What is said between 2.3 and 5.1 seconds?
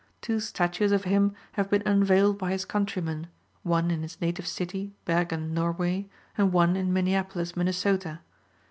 by his countrymen, one in his native city,